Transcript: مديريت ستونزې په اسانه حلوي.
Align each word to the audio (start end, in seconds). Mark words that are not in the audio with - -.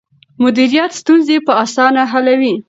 مديريت 0.45 0.91
ستونزې 1.01 1.37
په 1.45 1.53
اسانه 1.63 2.03
حلوي. 2.11 2.53